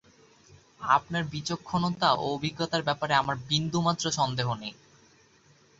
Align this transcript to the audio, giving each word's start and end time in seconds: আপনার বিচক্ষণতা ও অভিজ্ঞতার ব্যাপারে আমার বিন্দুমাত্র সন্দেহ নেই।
আপনার 0.89 1.23
বিচক্ষণতা 1.25 2.09
ও 2.13 2.23
অভিজ্ঞতার 2.35 2.81
ব্যাপারে 2.83 3.13
আমার 3.15 3.37
বিন্দুমাত্র 3.49 4.05
সন্দেহ 4.11 4.47
নেই। 4.55 4.73